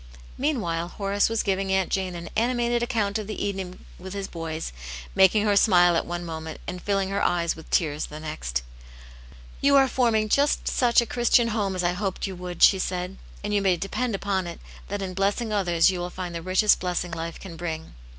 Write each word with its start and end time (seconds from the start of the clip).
Meanwhile, 0.35 0.87
Horace 0.97 1.29
was 1.29 1.43
giving 1.43 1.71
Aunt 1.71 1.91
Jane 1.91 2.15
an 2.15 2.31
animated 2.35 2.81
account 2.81 3.19
of 3.19 3.27
the 3.27 3.39
evening 3.39 3.85
with 3.99 4.13
his 4.15 4.27
boys, 4.27 4.73
making 5.13 5.43
her 5.45 5.55
smile 5.55 5.95
at 5.95 6.07
one 6.07 6.25
moment 6.25 6.59
and 6.65 6.81
filling 6.81 7.09
her 7.09 7.21
eyes 7.21 7.55
with 7.55 7.69
tears 7.69 8.07
the 8.07 8.19
next." 8.19 8.63
You 9.61 9.75
are 9.75 9.87
forming 9.87 10.27
just 10.27 10.67
such 10.67 11.01
a 11.01 11.05
Christian 11.05 11.49
home 11.49 11.75
as 11.75 11.83
I 11.83 11.93
hoped 11.93 12.25
you 12.25 12.35
would," 12.35 12.63
she 12.63 12.79
said." 12.79 13.17
And 13.43 13.53
you 13.53 13.61
may 13.61 13.77
depend 13.77 14.15
upon 14.15 14.47
it, 14.47 14.59
that 14.87 15.03
in 15.03 15.13
blessing 15.13 15.53
others 15.53 15.91
you 15.91 15.99
will 15.99 16.09
find 16.09 16.33
the 16.33 16.41
richest 16.41 16.79
blessing 16.79 17.11
life 17.11 17.39
can 17.39 17.55
bring." 17.55 17.93